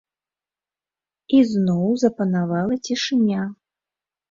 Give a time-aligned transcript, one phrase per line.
[1.41, 3.47] І зноў запанавала цішыня.